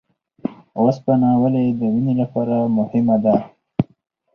[0.81, 3.35] اوسپنه ولې د وینې لپاره مهمه ده؟